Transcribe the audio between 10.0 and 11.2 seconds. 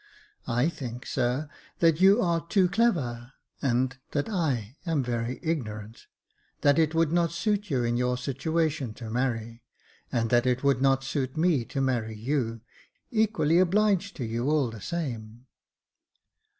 and that it would not